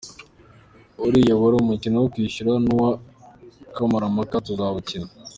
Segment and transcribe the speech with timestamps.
[1.05, 2.91] Uriya wari umukino wo kwishyura n’uwa
[3.75, 5.07] kamarampaka tuzawukina.